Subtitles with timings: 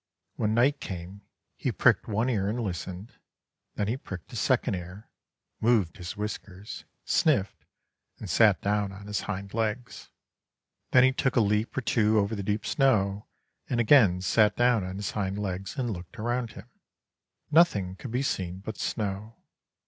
[0.35, 1.21] When night came,
[1.55, 3.13] he pricked one ear and listened;
[3.75, 5.11] then he pricked his second ear,
[5.59, 7.65] moved his whiskers, sniffed,
[8.17, 10.09] and sat down on his hind legs.
[10.89, 13.27] Then he took a leap or two over the deep snow,
[13.69, 16.67] and again sat down on his hind legs, and looked around him.
[17.51, 19.35] Nothing could be seen but snow.